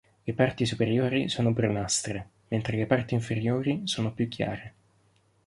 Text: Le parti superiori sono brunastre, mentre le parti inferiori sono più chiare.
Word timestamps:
Le 0.25 0.33
parti 0.33 0.65
superiori 0.65 1.29
sono 1.29 1.53
brunastre, 1.53 2.29
mentre 2.47 2.75
le 2.75 2.87
parti 2.87 3.13
inferiori 3.13 3.81
sono 3.83 4.11
più 4.11 4.27
chiare. 4.27 4.73